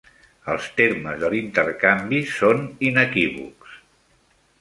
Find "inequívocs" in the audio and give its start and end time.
2.89-3.77